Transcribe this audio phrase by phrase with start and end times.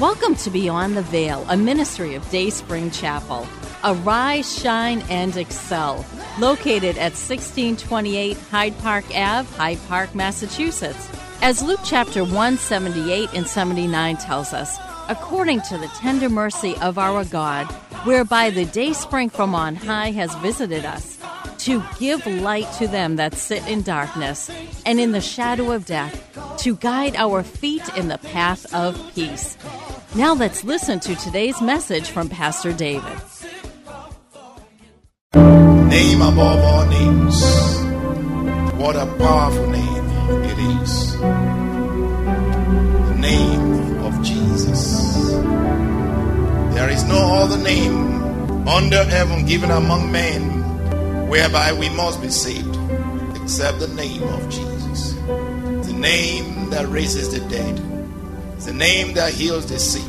[0.00, 3.46] Welcome to Beyond the Veil, a ministry of Dayspring Chapel.
[3.84, 6.06] Arise, shine, and excel.
[6.38, 11.06] Located at 1628 Hyde Park Ave, Hyde Park, Massachusetts.
[11.42, 14.78] As Luke chapter 178 and 79 tells us,
[15.10, 17.66] according to the tender mercy of our God,
[18.04, 21.18] whereby the day spring from on high has visited us,
[21.58, 24.50] to give light to them that sit in darkness
[24.86, 29.58] and in the shadow of death, to guide our feet in the path of peace.
[30.16, 33.16] Now let's listen to today's message from Pastor David.
[35.34, 37.40] Name above all names.
[38.74, 40.04] What a powerful name
[40.46, 41.12] it is.
[41.16, 45.30] The name of Jesus.
[46.74, 52.76] There is no other name under heaven given among men whereby we must be saved
[53.40, 55.12] except the name of Jesus.
[55.86, 57.80] The name that raises the dead.
[58.60, 60.04] It's the name that heals the sick.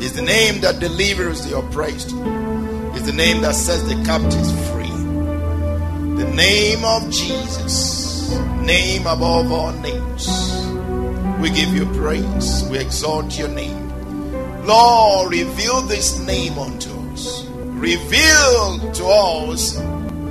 [0.00, 2.10] It's the name that delivers the oppressed.
[2.94, 4.90] It's the name that sets the captives free.
[6.22, 10.28] The name of Jesus, name above all names.
[11.40, 12.64] We give you praise.
[12.64, 13.88] We exalt your name.
[14.66, 17.46] Lord, reveal this name unto us.
[17.46, 19.76] Reveal to us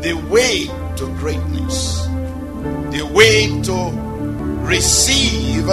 [0.04, 2.06] the way to greatness,
[2.92, 3.90] the way to
[4.68, 5.66] receive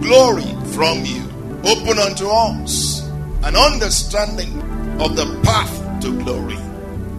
[0.00, 1.22] glory from you.
[1.64, 3.02] Open unto us
[3.44, 4.60] an understanding
[5.00, 6.58] of the path to glory,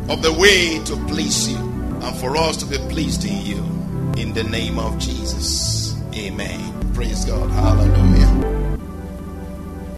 [0.10, 3.58] of the way to please you, and for us to be pleased in you.
[4.22, 5.96] In the name of Jesus.
[6.16, 6.94] Amen.
[6.94, 7.50] Praise God.
[7.52, 8.78] Hallelujah.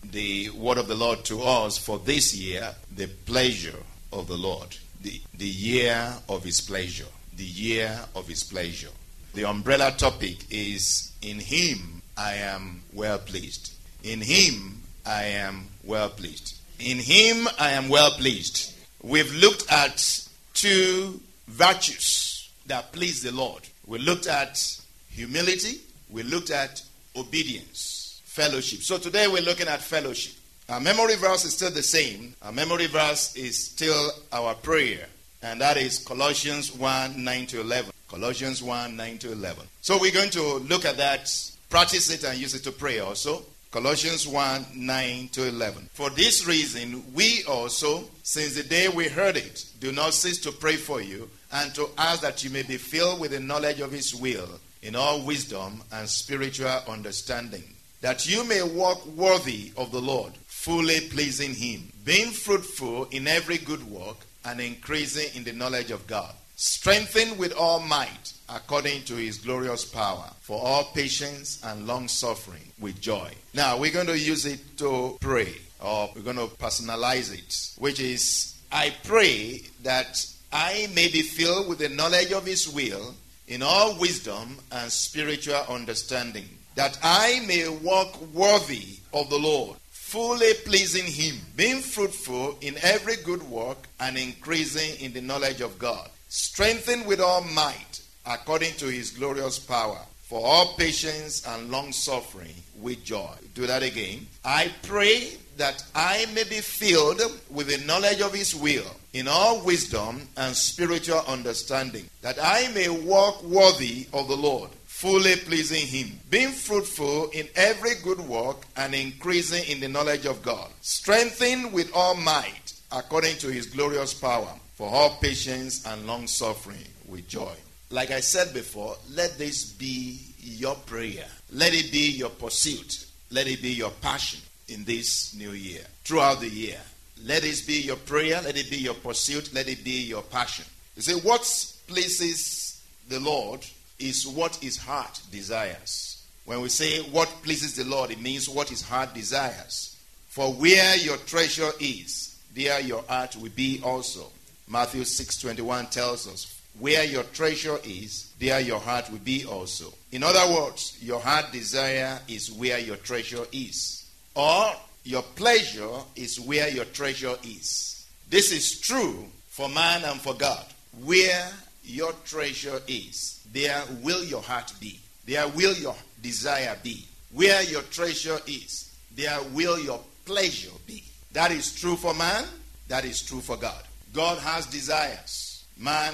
[0.03, 3.79] The word of the Lord to us for this year, the pleasure
[4.11, 4.77] of the Lord.
[5.01, 7.07] The, the year of his pleasure.
[7.35, 8.91] The year of his pleasure.
[9.33, 13.73] The umbrella topic is In him I am well pleased.
[14.03, 16.55] In him I am well pleased.
[16.79, 18.73] In him I am well pleased.
[19.01, 23.63] We've looked at two virtues that please the Lord.
[23.85, 26.81] We looked at humility, we looked at
[27.15, 28.81] obedience, fellowship.
[28.81, 30.33] So today we're looking at fellowship.
[30.67, 32.33] Our memory verse is still the same.
[32.41, 35.05] Our memory verse is still our prayer,
[35.43, 37.91] and that is Colossians 1 9 to 11.
[38.09, 39.63] Colossians 1 9 to 11.
[39.81, 41.31] So we're going to look at that,
[41.75, 43.41] practice it, and use it to pray also.
[43.69, 45.89] Colossians 1 9 to 11.
[45.91, 50.53] For this reason, we also, since the day we heard it, do not cease to
[50.53, 53.91] pray for you and to ask that you may be filled with the knowledge of
[53.91, 54.47] His will
[54.83, 57.65] in all wisdom and spiritual understanding,
[57.99, 63.57] that you may walk worthy of the Lord, fully pleasing Him, being fruitful in every
[63.57, 69.15] good work and increasing in the knowledge of God, strengthened with all might according to
[69.15, 73.31] his glorious power, for all patience and long suffering with joy.
[73.53, 77.99] Now, we're going to use it to pray, or we're going to personalize it, which
[77.99, 83.15] is I pray that I may be filled with the knowledge of his will
[83.47, 86.45] in all wisdom and spiritual understanding,
[86.75, 93.15] that I may walk worthy of the Lord, fully pleasing him, being fruitful in every
[93.17, 98.87] good work and increasing in the knowledge of God, strengthened with all might according to
[98.87, 103.33] his glorious power, for all patience and long suffering with joy.
[103.53, 104.27] Do that again.
[104.43, 109.63] I pray that I may be filled with the knowledge of his will in all
[109.63, 116.19] wisdom and spiritual understanding, that I may walk worthy of the Lord, fully pleasing him,
[116.29, 121.89] being fruitful in every good work and increasing in the knowledge of God, strengthened with
[121.93, 127.53] all might according to his glorious power, for all patience and long suffering with joy.
[127.89, 131.25] Like I said before, let this be your prayer.
[131.51, 133.05] Let it be your pursuit.
[133.31, 136.79] Let it be your passion in this new year, throughout the year.
[137.23, 138.41] Let this be your prayer.
[138.41, 139.53] Let it be your pursuit.
[139.53, 140.65] Let it be your passion.
[140.95, 141.41] You see, what
[141.87, 143.65] pleases the Lord
[143.99, 146.27] is what his heart desires.
[146.45, 149.97] When we say what pleases the Lord, it means what his heart desires.
[150.27, 154.31] For where your treasure is, there your heart will be also.
[154.67, 156.47] Matthew 6:21 tells us,
[156.79, 159.93] where your treasure is, there your heart will be also.
[160.11, 164.03] In other words, your heart desire is where your treasure is.
[164.35, 164.73] Or
[165.03, 168.05] your pleasure is where your treasure is.
[168.29, 170.65] This is true for man and for God.
[171.03, 171.49] Where
[171.83, 174.99] your treasure is, there will your heart be.
[175.25, 177.05] There will your desire be.
[177.31, 181.03] Where your treasure is, there will your pleasure be.
[181.31, 182.45] That is true for man.
[182.87, 183.81] That is true for God.
[184.15, 185.65] God has desires.
[185.77, 186.13] Man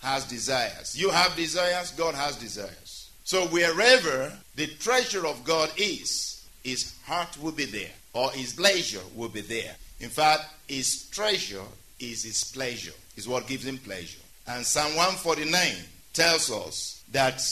[0.00, 0.98] has desires.
[0.98, 1.90] You have desires.
[1.92, 3.10] God has desires.
[3.24, 9.00] So wherever the treasure of God is, his heart will be there, or his pleasure
[9.14, 9.74] will be there.
[10.00, 11.62] In fact, his treasure
[12.00, 14.20] is his pleasure, is what gives him pleasure.
[14.46, 15.72] And Psalm 149
[16.12, 17.42] tells us that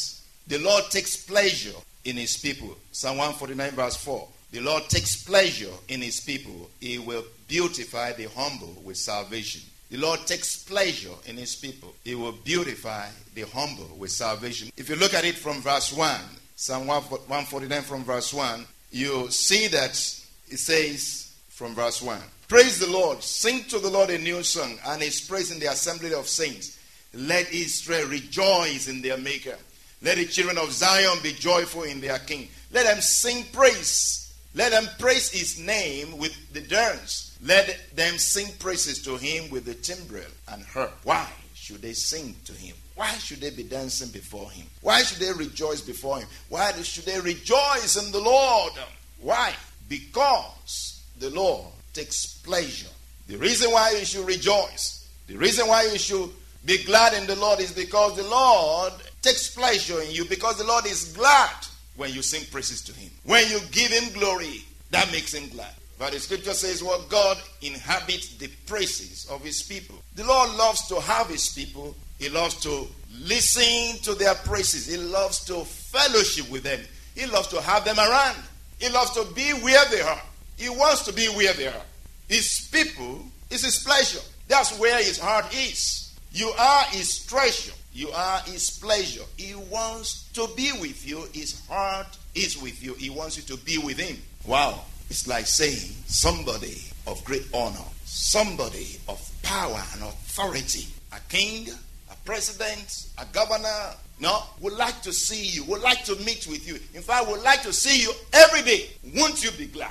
[0.46, 2.76] the Lord takes pleasure in his people.
[2.92, 4.28] Psalm 149, verse 4.
[4.52, 6.68] The Lord takes pleasure in his people.
[6.80, 9.62] He will beautify the humble with salvation.
[9.92, 11.92] The Lord takes pleasure in his people.
[12.02, 14.72] He will beautify the humble with salvation.
[14.74, 16.18] If you look at it from verse 1,
[16.56, 22.18] Psalm 149 from verse 1, you see that it says from verse 1
[22.48, 25.70] Praise the Lord, sing to the Lord a new song, and his praise in the
[25.70, 26.78] assembly of saints.
[27.12, 29.58] Let Israel rejoice in their Maker.
[30.00, 32.48] Let the children of Zion be joyful in their King.
[32.72, 34.21] Let them sing praise.
[34.54, 37.36] Let them praise his name with the dance.
[37.42, 40.92] Let them sing praises to him with the timbrel and harp.
[41.04, 42.76] Why should they sing to him?
[42.94, 44.66] Why should they be dancing before him?
[44.82, 46.28] Why should they rejoice before him?
[46.50, 48.74] Why should they rejoice in the Lord?
[49.20, 49.54] Why?
[49.88, 52.90] Because the Lord takes pleasure.
[53.28, 56.28] The reason why you should rejoice, the reason why you should
[56.66, 60.64] be glad in the Lord is because the Lord takes pleasure in you, because the
[60.64, 61.54] Lord is glad
[61.96, 63.10] when you sing praises to Him.
[63.24, 65.72] When you give Him glory, that makes Him glad.
[65.98, 69.96] But the scripture says, Well, God inhabits the praises of His people.
[70.16, 72.86] The Lord loves to have His people, He loves to
[73.20, 76.80] listen to their praises, He loves to fellowship with them,
[77.14, 78.36] He loves to have them around,
[78.78, 80.22] He loves to be where they are.
[80.56, 81.82] He wants to be where they are.
[82.28, 84.20] His people is His pleasure.
[84.48, 86.11] That's where His heart is.
[86.32, 87.72] You are his treasure.
[87.92, 89.24] You are his pleasure.
[89.36, 91.24] He wants to be with you.
[91.32, 92.94] His heart is with you.
[92.94, 94.16] He wants you to be with him.
[94.46, 94.80] Wow.
[95.10, 101.68] It's like saying somebody of great honor, somebody of power and authority, a king,
[102.10, 106.66] a president, a governor, no, would like to see you, would like to meet with
[106.66, 106.76] you.
[106.94, 108.88] In fact, would like to see you every day.
[109.16, 109.90] Won't you be glad?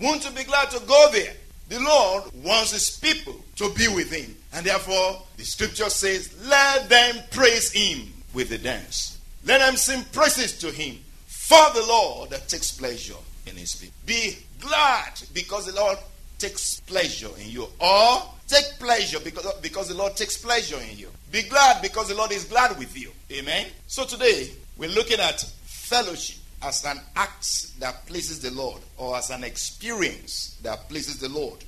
[0.00, 1.34] Won't you be glad to go there?
[1.68, 4.34] The Lord wants his people to be with him.
[4.54, 9.18] And therefore, the scripture says, let them praise him with the dance.
[9.44, 10.98] Let them sing praises to him.
[11.26, 13.16] For the Lord that takes pleasure
[13.46, 13.94] in his people.
[14.06, 15.98] Be glad because the Lord
[16.38, 17.66] takes pleasure in you.
[17.80, 21.08] Or take pleasure because, because the Lord takes pleasure in you.
[21.30, 23.10] Be glad because the Lord is glad with you.
[23.30, 23.66] Amen.
[23.86, 29.30] So today, we're looking at fellowship as an act that pleases the Lord or as
[29.30, 31.58] an experience that pleases the Lord.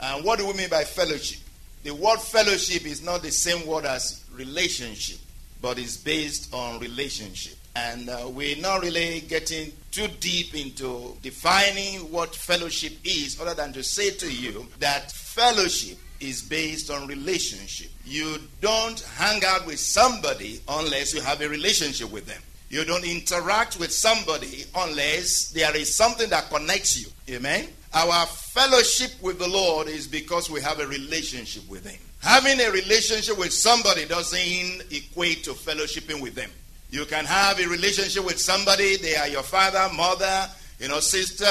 [0.00, 1.40] And what do we mean by fellowship?
[1.84, 5.18] The word fellowship is not the same word as relationship,
[5.60, 7.58] but is based on relationship.
[7.76, 13.74] And uh, we're not really getting too deep into defining what fellowship is, other than
[13.74, 17.90] to say to you that fellowship is based on relationship.
[18.06, 22.40] You don't hang out with somebody unless you have a relationship with them.
[22.68, 27.08] You don't interact with somebody unless there is something that connects you.
[27.34, 27.68] Amen.
[27.92, 32.00] Our fellowship with the Lord is because we have a relationship with Him.
[32.22, 36.50] Having a relationship with somebody doesn't equate to fellowshipping with them.
[36.90, 41.46] You can have a relationship with somebody, they are your father, mother, you know, sister,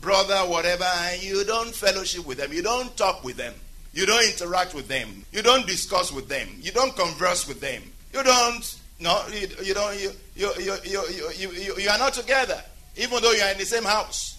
[0.00, 2.52] brother, whatever, and you don't fellowship with them.
[2.52, 3.54] You don't talk with them.
[3.92, 5.24] You don't interact with them.
[5.32, 6.48] You don't discuss with them.
[6.60, 7.82] You don't converse with them.
[8.14, 11.02] You don't, no, you, you don't, you, you, you, you,
[11.36, 12.60] you, you, you are not together,
[12.96, 14.38] even though you are in the same house.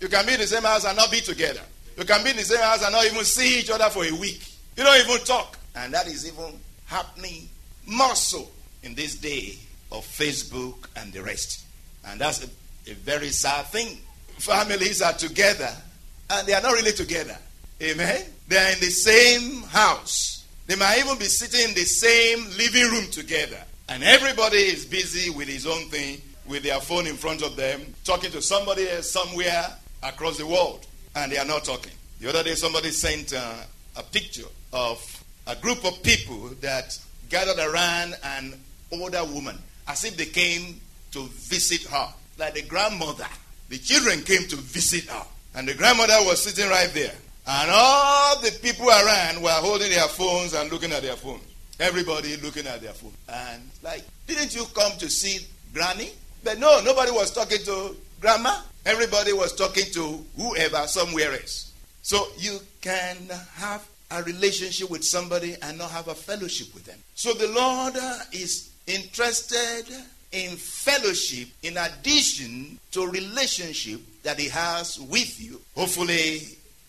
[0.00, 1.60] You can be in the same house and not be together.
[1.96, 4.12] You can be in the same house and not even see each other for a
[4.12, 4.42] week.
[4.76, 5.58] You don't even talk.
[5.76, 7.48] And that is even happening
[7.86, 8.48] more so
[8.82, 9.56] in this day
[9.92, 11.64] of Facebook and the rest.
[12.06, 13.98] And that's a, a very sad thing.
[14.38, 15.70] Families are together
[16.30, 17.36] and they are not really together.
[17.82, 18.24] Amen.
[18.48, 20.46] They are in the same house.
[20.66, 23.62] They might even be sitting in the same living room together.
[23.90, 27.82] And everybody is busy with his own thing, with their phone in front of them,
[28.04, 29.66] talking to somebody else somewhere
[30.04, 30.86] across the world.
[31.16, 31.90] And they are not talking.
[32.20, 33.52] The other day, somebody sent uh,
[33.96, 36.96] a picture of a group of people that
[37.28, 38.54] gathered around an
[38.92, 40.80] older woman, as if they came
[41.10, 43.26] to visit her, like the grandmother.
[43.70, 47.14] The children came to visit her, and the grandmother was sitting right there.
[47.44, 51.42] And all the people around were holding their phones and looking at their phones.
[51.80, 53.12] Everybody looking at their phone.
[53.28, 56.10] And like, didn't you come to see Granny?
[56.44, 58.60] But no, nobody was talking to Grandma.
[58.84, 61.72] Everybody was talking to whoever somewhere else.
[62.02, 63.16] So you can
[63.54, 66.98] have a relationship with somebody and not have a fellowship with them.
[67.14, 67.94] So the Lord
[68.32, 69.84] is interested
[70.32, 75.60] in fellowship in addition to relationship that he has with you.
[75.76, 76.40] Hopefully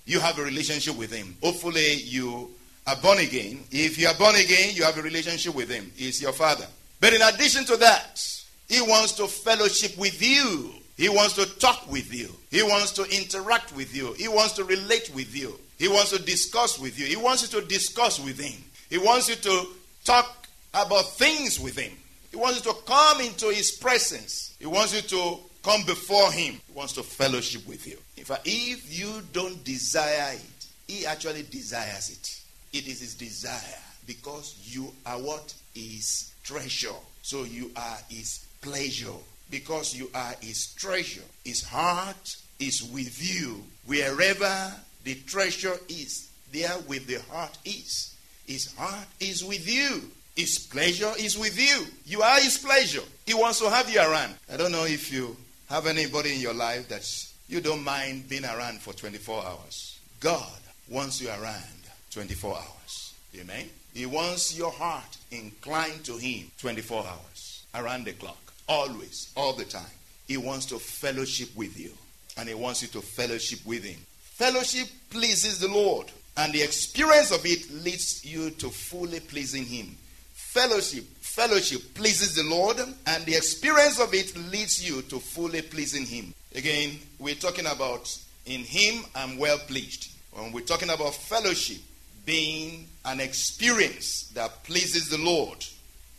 [0.06, 1.36] you have a relationship with him.
[1.42, 2.50] Hopefully you
[2.88, 3.64] are born again.
[3.72, 5.92] If you are born again, you have a relationship with him.
[5.96, 6.66] He's your father.
[7.00, 8.22] But in addition to that,
[8.68, 10.72] he wants to fellowship with you.
[10.98, 12.30] He wants to talk with you.
[12.52, 14.14] He wants to interact with you.
[14.14, 15.60] He wants to relate with you.
[15.78, 17.06] He wants to discuss with you.
[17.06, 18.64] He wants you to discuss with him.
[18.90, 19.68] He wants you to
[20.04, 21.92] talk about things with him.
[22.30, 24.56] He wants you to come into his presence.
[24.60, 26.62] He wants you to come before him.
[26.68, 27.98] He wants to fellowship with you.
[28.16, 32.42] In fact, if you don't desire it, he actually desires it.
[32.74, 36.90] It is his desire because you are what is treasure.
[37.22, 41.24] So you are his pleasure because you are his treasure.
[41.44, 43.64] His heart is with you.
[43.86, 44.74] Wherever
[45.04, 48.16] the treasure is, there with the heart is.
[48.48, 50.10] His heart is with you.
[50.36, 51.86] His pleasure is with you.
[52.06, 53.04] You are his pleasure.
[53.26, 54.36] He wants to have you around.
[54.52, 55.36] I don't know if you
[55.70, 57.06] have anybody in your life that
[57.48, 60.00] you don't mind being around for 24 hours.
[60.20, 60.60] God
[60.90, 61.81] wants you around
[62.12, 63.14] 24 hours.
[63.40, 63.70] Amen.
[63.94, 68.54] He wants your heart inclined to him 24 hours around the clock.
[68.68, 69.84] Always, all the time.
[70.28, 71.92] He wants to fellowship with you.
[72.38, 74.00] And he wants you to fellowship with him.
[74.22, 76.12] Fellowship pleases the Lord.
[76.38, 79.96] And the experience of it leads you to fully pleasing him.
[80.34, 86.06] Fellowship, fellowship pleases the Lord, and the experience of it leads you to fully pleasing
[86.06, 86.34] him.
[86.54, 90.12] Again, we're talking about in him I'm well pleased.
[90.34, 91.78] When we're talking about fellowship
[92.26, 95.66] being an experience that pleases the Lord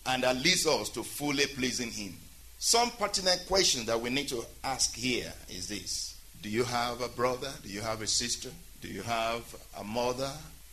[0.07, 2.15] and that leads us to fully pleasing him.
[2.59, 7.09] Some pertinent question that we need to ask here is this Do you have a
[7.09, 7.51] brother?
[7.63, 8.51] Do you have a sister?
[8.81, 9.43] Do you have
[9.79, 10.31] a mother?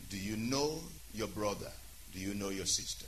[0.10, 0.80] Do you know
[1.14, 1.72] your brother?
[2.14, 3.06] Do you know your sister?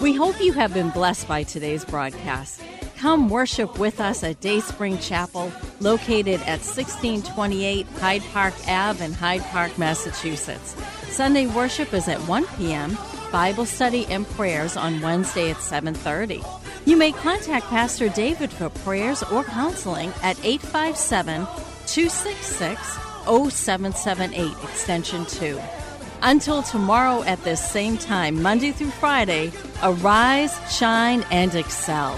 [0.00, 2.60] We hope you have been blessed by today's broadcast.
[3.02, 9.42] Come worship with us at Dayspring Chapel, located at 1628 Hyde Park Ave in Hyde
[9.46, 10.76] Park, Massachusetts.
[11.08, 12.96] Sunday worship is at 1 p.m.
[13.32, 16.46] Bible study and prayers on Wednesday at 7:30.
[16.86, 21.44] You may contact Pastor David for prayers or counseling at 857
[21.88, 22.78] 266
[23.26, 25.60] 0778, extension 2.
[26.22, 29.50] Until tomorrow at this same time, Monday through Friday,
[29.82, 32.16] arise, shine, and excel.